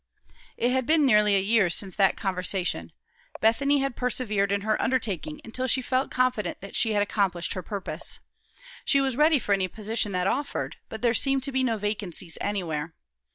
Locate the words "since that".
1.69-2.17